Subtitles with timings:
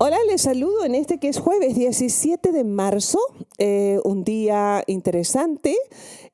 [0.00, 3.18] Hola, les saludo en este que es jueves 17 de marzo,
[3.58, 5.76] eh, un día interesante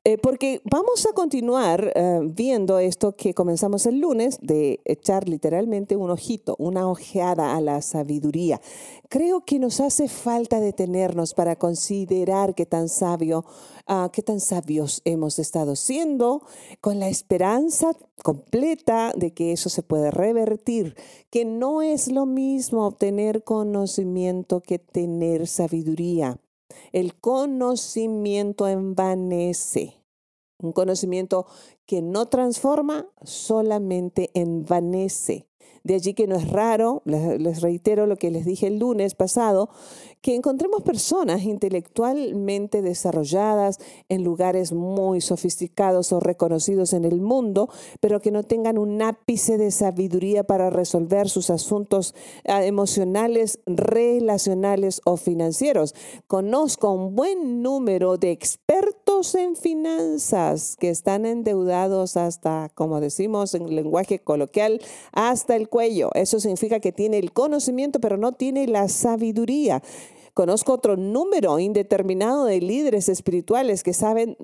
[0.07, 5.95] eh, porque vamos a continuar eh, viendo esto que comenzamos el lunes de echar literalmente
[5.95, 8.61] un ojito, una ojeada a la sabiduría.
[9.09, 13.45] Creo que nos hace falta detenernos para considerar qué tan sabio,
[13.87, 16.43] ah, qué tan sabios hemos estado siendo,
[16.81, 20.95] con la esperanza completa de que eso se puede revertir,
[21.31, 26.41] que no es lo mismo obtener conocimiento que tener sabiduría.
[26.91, 30.03] El conocimiento envanece.
[30.61, 31.45] Un conocimiento
[31.85, 35.47] que no transforma, solamente envanece.
[35.85, 39.69] De allí que no es raro, les, reitero lo que les dije el lunes pasado,
[40.25, 43.77] que encontremos personas intelectualmente desarrolladas
[44.09, 49.59] en lugares muy sofisticados o reconocidos en el mundo, pero que no tengan un ápice
[49.59, 52.15] de sabiduría para resolver sus asuntos
[52.47, 55.93] ah, emocionales, relacionales o financieros.
[56.25, 63.75] Conozco un buen número de expertos en finanzas que están endeudados hasta, como decimos en
[63.75, 64.81] lenguaje coloquial,
[65.11, 66.09] hasta el cuello.
[66.15, 69.83] Eso significa que tiene el conocimiento, pero no tiene la sabiduría.
[70.35, 74.35] Conozco otro número indeterminado de líderes espirituales que saben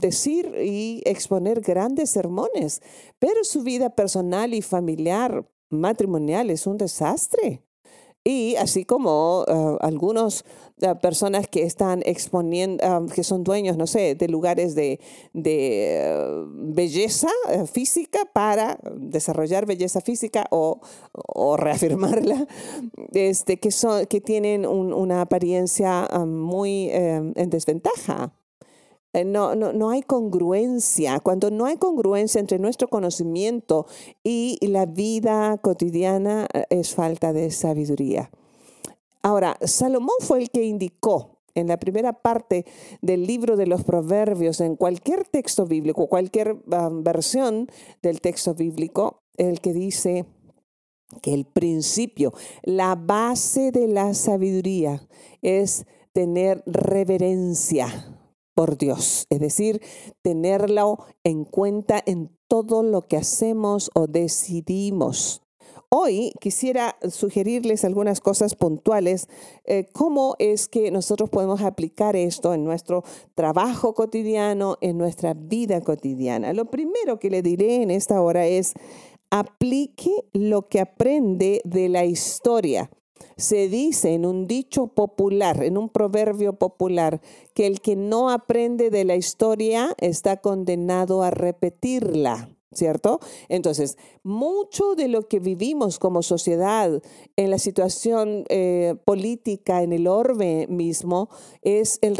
[0.00, 2.80] decir y exponer grandes sermones,
[3.18, 7.62] pero su vida personal y familiar, matrimonial, es un desastre.
[8.28, 10.44] Y así como uh, algunas
[10.82, 15.00] uh, personas que están exponiendo, um, que son dueños, no sé, de lugares de,
[15.32, 17.30] belleza
[17.72, 20.78] física para desarrollar belleza física o,
[21.56, 22.46] reafirmarla,
[23.14, 28.34] este, que, son, que tienen una apariencia muy um, en desventaja.
[29.14, 31.20] Eh, no, no, no, hay congruencia.
[31.20, 33.86] Cuando no hay congruencia entre nuestro conocimiento
[34.22, 38.30] y la vida cotidiana, eh, es falta de sabiduría.
[39.22, 42.64] Ahora, Salomón fue el que indicó en la primera parte
[43.02, 47.68] del libro de los proverbios, en cualquier texto bíblico, cualquier um, versión
[48.02, 50.26] del texto bíblico, el que dice
[51.22, 52.32] que el principio,
[52.62, 55.08] la base de la sabiduría
[55.42, 58.14] es tener reverencia
[58.58, 59.80] por Dios, es decir,
[60.20, 65.42] tenerlo en cuenta en todo lo que hacemos o decidimos.
[65.90, 69.28] Hoy quisiera sugerirles algunas cosas puntuales,
[69.64, 73.04] eh, cómo es que nosotros podemos aplicar esto en nuestro
[73.36, 76.52] trabajo cotidiano, en nuestra vida cotidiana.
[76.52, 78.74] Lo primero que le diré en esta hora es,
[79.30, 82.90] aplique lo que aprende de la historia.
[83.36, 87.20] Se dice en un dicho popular, en un proverbio popular,
[87.54, 92.48] que el que no aprende de la historia está condenado a repetirla.
[92.72, 93.20] ¿Cierto?
[93.48, 97.02] Entonces, mucho de lo que vivimos como sociedad
[97.36, 101.30] en la situación eh, política, en el orbe mismo,
[101.62, 102.16] es el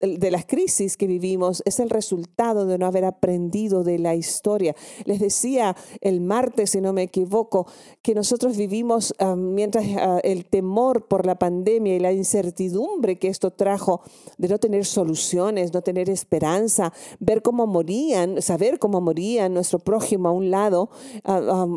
[0.00, 4.76] de las crisis que vivimos, es el resultado de no haber aprendido de la historia.
[5.04, 7.66] Les decía el martes, si no me equivoco,
[8.02, 13.28] que nosotros vivimos ah, mientras ah, el temor por la pandemia y la incertidumbre que
[13.28, 14.02] esto trajo
[14.36, 20.28] de no tener soluciones, no tener esperanza, ver cómo morían, saber cómo morían nuestro prójimo
[20.28, 20.90] a un lado,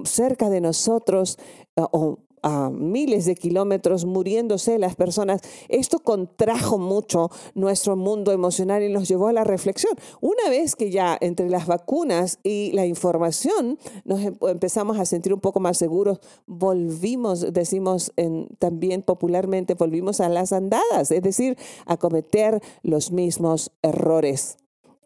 [0.03, 1.39] cerca de nosotros,
[1.77, 5.39] o a miles de kilómetros muriéndose las personas.
[5.69, 9.93] Esto contrajo mucho nuestro mundo emocional y nos llevó a la reflexión.
[10.19, 15.33] Una vez que ya entre las vacunas y la información nos em, empezamos a sentir
[15.33, 18.11] un poco más seguros, volvimos, decimos
[18.59, 24.57] también popularmente, volvimos a las andadas, es decir, a cometer los mismos errores.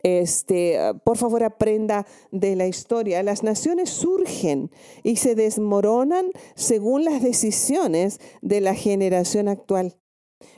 [0.05, 3.23] Este, ah, por favor, aprenda de la historia.
[3.23, 4.69] Las naciones surgen
[5.01, 9.95] y se desmoronan según las decisiones de la generación actual.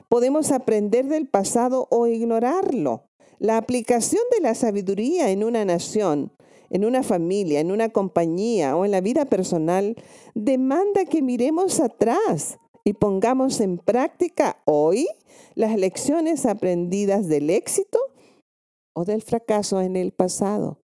[0.09, 3.05] Podemos aprender del pasado o ignorarlo.
[3.39, 6.33] La aplicación de la sabiduría en una nación,
[6.69, 9.95] en una familia, en una compañía o en la vida personal
[10.35, 15.07] demanda que miremos atrás y pongamos en práctica hoy
[15.55, 17.97] las lecciones aprendidas del éxito
[18.97, 20.79] o del fracaso en el pasado.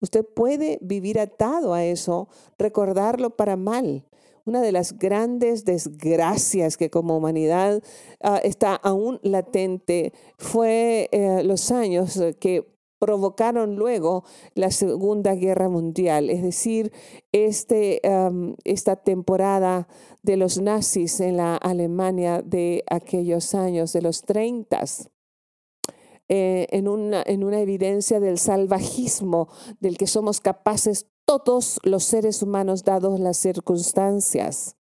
[0.00, 2.28] Usted puede vivir atado a eso,
[2.58, 4.04] recordarlo para mal.
[4.44, 7.80] Una de las grandes desgracias que como humanidad
[8.20, 12.66] ah, está aún latente fue eh, los años que
[12.98, 14.24] provocaron luego
[14.54, 16.92] la Segunda Guerra Mundial, es decir,
[17.32, 18.00] este,
[18.62, 19.88] esta temporada
[20.22, 24.84] de los nazis en la Alemania de aquellos años, de los 30.
[26.34, 29.50] Eh, en, una, en una evidencia del salvajismo
[29.80, 34.78] del que somos capaces todos los seres humanos dados las circunstancias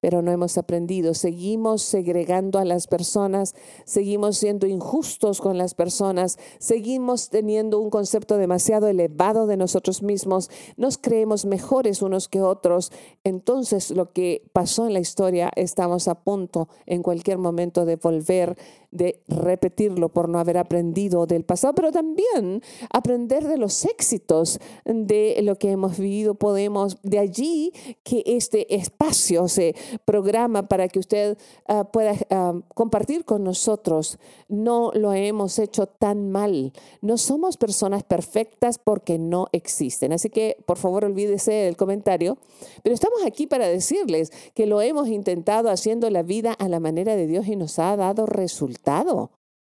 [0.00, 1.14] pero no hemos aprendido.
[1.14, 3.54] Seguimos segregando a las personas,
[3.84, 10.50] seguimos siendo injustos con las personas, seguimos teniendo un concepto demasiado elevado de nosotros mismos,
[10.76, 12.92] nos creemos mejores unos que otros.
[13.24, 18.56] Entonces lo que pasó en la historia, estamos a punto en cualquier momento de volver
[18.90, 25.38] de repetirlo por no haber aprendido del pasado, pero también aprender de los éxitos de
[25.42, 26.34] lo que hemos vivido.
[26.34, 27.72] Podemos, de allí
[28.02, 34.18] que este espacio se programa para que usted ah, pueda ah, compartir con nosotros.
[34.48, 36.72] No lo hemos hecho tan mal.
[37.00, 40.12] No somos personas perfectas porque no existen.
[40.12, 42.38] Así que, por favor, olvídese del comentario.
[42.82, 47.16] Pero estamos aquí para decirles que lo hemos intentado haciendo la vida a la manera
[47.16, 49.30] de Dios y nos ha dado resultados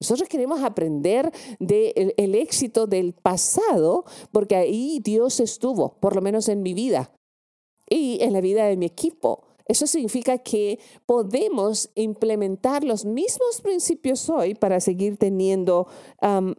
[0.00, 6.49] nosotros queremos aprender del el éxito del pasado porque ahí Dios estuvo, por lo menos
[6.49, 7.12] en mi vida
[7.88, 9.44] y en la vida de mi equipo.
[9.70, 15.87] Eso significa que podemos implementar los mismos principios hoy para seguir teniendo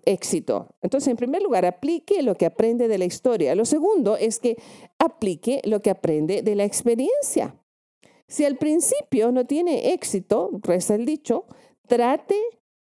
[0.06, 0.70] éxito.
[0.82, 3.54] Entonces, en primer lugar, aplique lo que aprende de la historia.
[3.54, 4.56] Lo segundo es que
[4.98, 7.54] aplique lo que aprende de la experiencia.
[8.30, 11.44] Si al principio no tiene éxito, reza el dicho,
[11.90, 12.38] trate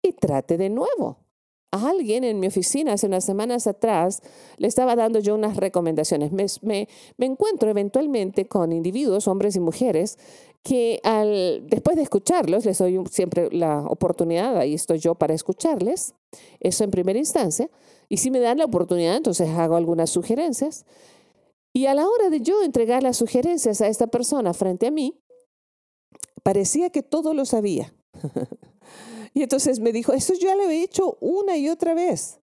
[0.01, 1.26] y trate de nuevo.
[1.71, 4.21] A alguien en mi oficina hace unas semanas atrás
[4.57, 6.31] le estaba dando yo unas recomendaciones.
[6.63, 6.87] Me,
[7.17, 10.17] encuentro eventualmente con individuos, hombres y mujeres,
[10.63, 11.01] que
[11.69, 16.13] después de escucharlos, les doy siempre la oportunidad, ahí estoy yo para escucharles,
[16.61, 17.69] eso en primera instancia,
[18.09, 20.85] y si me dan la oportunidad, entonces hago algunas sugerencias.
[21.73, 25.19] Y a la hora de yo entregar las sugerencias a esta persona frente a mí,
[26.43, 27.93] parecía que todo lo sabía.
[29.33, 32.39] Y entonces me dijo, eso ya lo he hecho una y otra vez.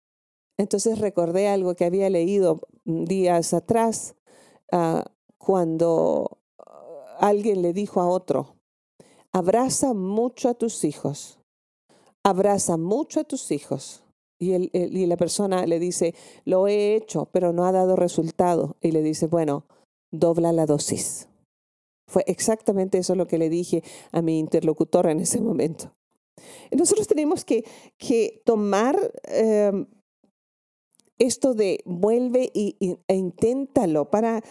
[0.59, 4.17] Entonces recordé algo que había leído días atrás
[4.73, 5.05] ah,
[5.39, 8.57] cuando ah, alguien le dijo a otro,
[9.33, 11.39] abraza mucho a tus hijos,
[12.25, 14.05] abraza mucho a tus hijos.
[14.41, 16.15] Y, y la persona le dice,
[16.45, 18.77] lo he hecho, pero no ha dado resultado.
[18.81, 19.67] Y le dice, bueno,
[20.13, 21.29] dobla la dosis.
[22.09, 23.83] Fue exactamente eso lo que le dije
[24.13, 25.93] a mi interlocutor en ese momento.
[26.71, 27.65] Nosotros tenemos que,
[28.45, 29.87] tomar em,
[31.19, 32.77] esto de vuelve y,
[33.09, 34.43] e inténtalo para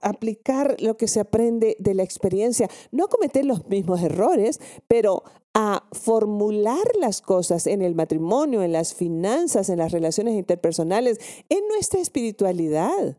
[0.00, 5.24] aplicar lo que se aprende de la experiencia, no cometer los mismos errores, pero
[5.54, 11.18] a formular las cosas en el matrimonio, en las finanzas, en las relaciones interpersonales,
[11.48, 13.18] en nuestra espiritualidad.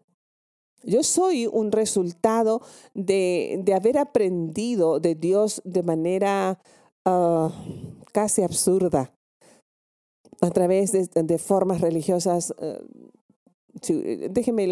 [0.83, 2.61] Yo soy un resultado
[2.93, 6.61] de, de haber aprendido de Dios de manera
[7.11, 7.51] Ah,
[8.11, 9.11] casi absurda
[10.41, 12.53] a través de, formas religiosas.
[13.87, 14.67] Eh, déjeme,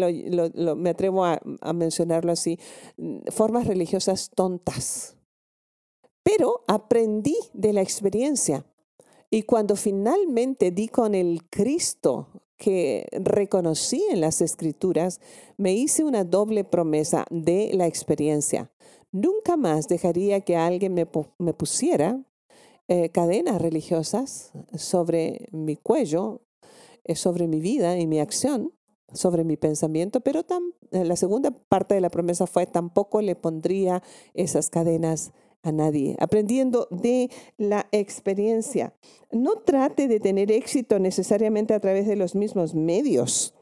[0.76, 2.58] me atrevo a, a mencionarlo así,
[3.32, 5.16] formas religiosas tontas.
[6.22, 8.64] Pero aprendí de la experiencia.
[9.30, 15.20] Y cuando finalmente di con el Cristo que reconocí en las escrituras,
[15.56, 18.70] me hice una doble promesa de la experiencia.
[19.12, 22.22] Nunca más dejaría que alguien me, pusiera
[22.88, 26.40] eh, cadenas religiosas sobre mi cuello,
[27.04, 28.72] eh, sobre mi vida y mi acción,
[29.12, 30.40] sobre mi pensamiento, pero
[30.92, 34.02] eh, la segunda parte de la promesa fue tampoco le pondría
[34.32, 38.94] esas cadenas a nadie, aprendiendo de la experiencia.
[39.30, 43.54] No trate de tener éxito necesariamente a través de los mismos medios.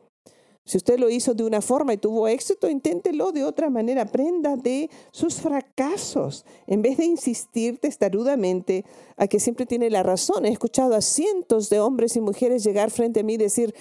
[0.66, 4.02] Si usted lo hizo de una forma y tuvo éxito, inténtelo de otra manera.
[4.02, 6.44] Aprenda de sus fracasos.
[6.66, 8.84] En vez de insistir testarudamente
[9.16, 10.44] a que siempre tiene la razón.
[10.44, 13.74] He escuchado a cientos de hombres y mujeres llegar frente a mí y decir,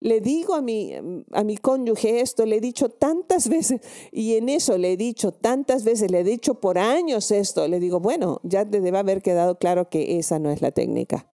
[0.00, 0.92] le digo a mi,
[1.30, 3.80] a mi cónyuge esto, le he dicho tantas veces,
[4.10, 7.68] y en eso le he dicho tantas veces, le he dicho por años esto.
[7.68, 11.31] Le digo, bueno, ya te debe haber quedado claro que esa no es la técnica.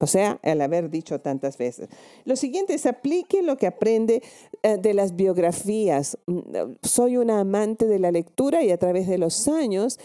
[0.00, 1.88] O sea, al haber dicho tantas veces.
[2.24, 4.22] Lo siguiente es aplique lo que aprende
[4.62, 6.18] eh, de las biografías.
[6.26, 9.98] Mm, soy una amante de la lectura y a través de los años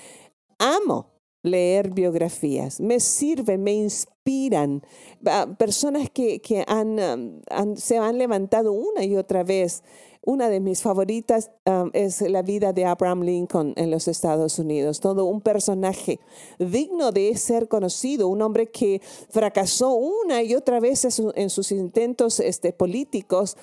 [0.58, 2.80] amo leer biografías.
[2.80, 4.82] Me sirven, me inspiran.
[5.58, 7.42] Personas que, que han,
[7.76, 9.84] se han levantado una y otra vez
[10.26, 15.00] una de mis favoritas um, es la vida de Abraham Lincoln en los Estados Unidos.
[15.00, 16.20] Todo un personaje
[16.60, 22.40] digno de ser conocido, un hombre que fracasó una y otra vez en sus intentos
[22.40, 23.58] este, políticos,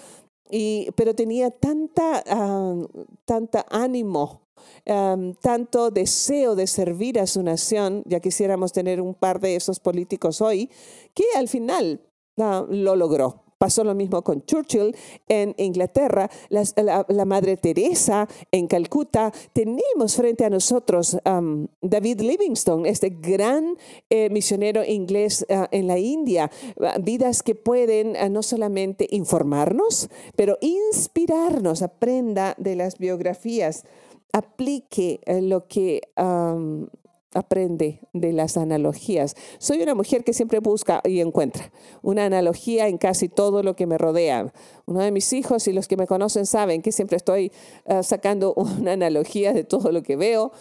[0.50, 2.86] y, pero tenía tanta, um,
[3.24, 4.42] tanta ánimo
[4.86, 9.80] um, tanto deseo de servir a su nación, ya quisiéramos tener un par de esos
[9.80, 10.70] políticos hoy,
[11.14, 12.00] que al final
[12.36, 13.49] uh, lo logró.
[13.60, 14.96] Pasó lo mismo con Churchill
[15.28, 19.30] en Inglaterra, la, Madre Teresa en Calcuta.
[19.52, 23.76] Tenemos frente a nosotros um, David Livingstone, este gran
[24.08, 26.50] eh, misionero inglés uh, en la India.
[26.76, 31.82] Uh, vidas que pueden uh, no solamente informarnos, pero inspirarnos.
[31.82, 33.84] Aprenda de las biografías
[34.32, 36.86] aplique eh, lo que um,
[37.34, 39.36] aprende de las analogías.
[39.58, 41.70] Soy una mujer que siempre busca y encuentra
[42.02, 44.52] una analogía en casi todo lo que me rodea.
[44.86, 47.52] Uno de mis hijos y los que me conocen saben que siempre estoy
[47.86, 50.52] eh, sacando una analogía de todo lo que veo.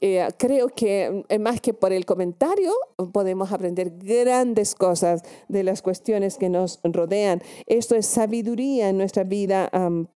[0.00, 2.72] Eh, creo que mm, más que por el comentario
[3.12, 7.42] podemos aprender grandes cosas de las cuestiones que nos rodean.
[7.66, 9.70] Esto es sabiduría en nuestra vida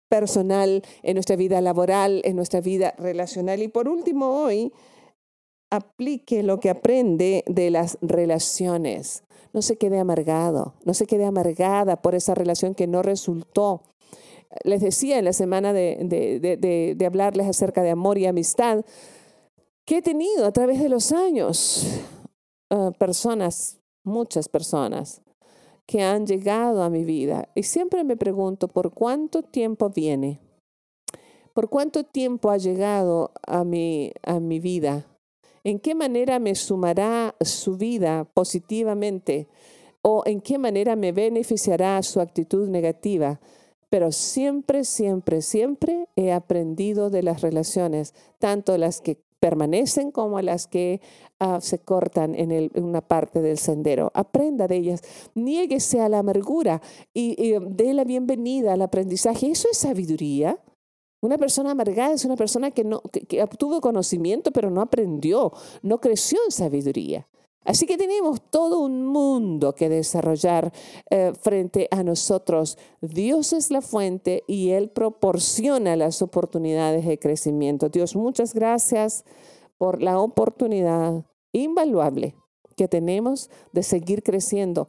[0.08, 3.62] personal, en nuestra vida laboral, en nuestra vida relacional.
[3.62, 4.72] Y por último, hoy
[5.70, 9.24] aplique lo que aprende de las relaciones.
[9.52, 13.82] No se quede amargado, no se quede amargada por esa relación que no resultó.
[14.64, 18.84] Les decía en la semana de, hablarles acerca de amor y amistad,
[19.84, 21.86] que he tenido a través de los años
[22.70, 25.22] ah, personas, muchas personas,
[25.86, 27.48] que han llegado a mi vida.
[27.54, 30.40] Y siempre me pregunto, ¿por cuánto tiempo viene?
[31.54, 35.06] ¿Por cuánto tiempo ha llegado a mi, a mi vida?
[35.66, 39.48] ¿En qué manera me sumará su vida positivamente?
[40.00, 43.40] ¿O en qué manera me beneficiará su actitud negativa?
[43.90, 50.68] Pero siempre, siempre, siempre he aprendido de las relaciones, tanto las que permanecen como las
[50.68, 51.00] que
[51.40, 54.12] ah, se cortan en, una parte del sendero.
[54.14, 55.02] Aprenda de ellas,
[55.34, 56.80] niéguese a la amargura
[57.12, 59.50] y, y dé la bienvenida al aprendizaje.
[59.50, 60.60] Eso es sabiduría.
[61.26, 65.52] Una persona amargada es una persona que, no, que, obtuvo conocimiento pero no aprendió,
[65.82, 67.26] no creció en sabiduría.
[67.64, 70.72] Así que tenemos todo un mundo que desarrollar
[71.10, 72.78] eh, frente a nosotros.
[73.00, 77.88] Dios es la fuente y Él proporciona las oportunidades de crecimiento.
[77.88, 79.24] Dios, muchas gracias
[79.78, 82.36] por la oportunidad invaluable
[82.76, 84.86] que tenemos de seguir creciendo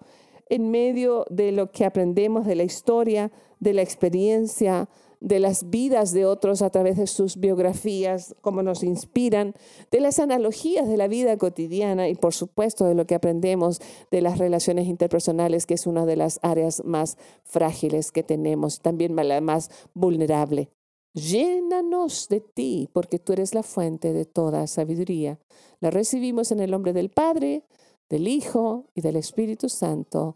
[0.48, 4.88] en medio de lo que aprendemos de la historia, de la experiencia,
[5.20, 9.54] de las vidas de otros a través de sus biografías, cómo nos inspiran,
[9.92, 13.82] de las analogías de la vida cotidiana y por supuesto de lo que aprendemos
[14.12, 19.16] de las relaciones interpersonales, que es una de las áreas más frágiles que tenemos, también
[19.16, 20.70] la más vulnerable.
[21.14, 25.40] Llénanos de ti, porque tú eres la fuente de toda sabiduría.
[25.80, 27.64] La recibimos en el nombre del Padre,
[28.10, 30.36] del Hijo y del Espíritu Santo.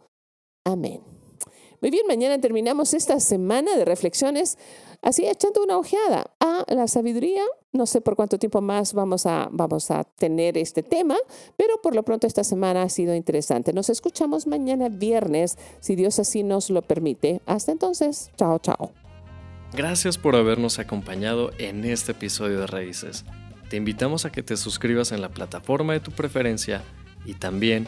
[0.66, 1.21] Amén.
[1.82, 4.60] Muy bien, mañana terminamos esta semana de reflexiones
[5.02, 7.42] así echando una ojeada a la sabiduría.
[7.72, 11.16] No sé por cuánto tiempo más vamos a, vamos a tener este tema,
[11.58, 13.74] pero por lo pronto esta semana ha sido interesante.
[13.74, 17.42] Nos escuchamos mañana viernes, si Dios así nos lo permite.
[17.48, 18.92] Hasta entonces, chao, chao.
[19.74, 23.26] Gracias por habernos acompañado en este episodio de Raíces.
[23.72, 26.84] Te invitamos a que te suscribas en la plataforma de tu preferencia
[27.26, 27.88] y también